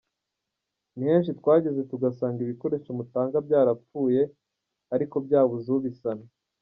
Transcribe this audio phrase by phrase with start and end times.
[0.95, 4.21] Ni henshi twageze tugasanga ibikoresho mutanga byarapfuye
[4.95, 6.25] ariko byabuze ubisana.